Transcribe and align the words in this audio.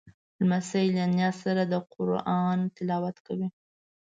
لمسی 0.41 0.85
له 0.97 1.05
نیا 1.15 1.29
سره 1.43 1.61
د 1.71 1.75
قرآن 1.93 2.57
تلاوت 2.75 3.17
کوي. 3.27 3.47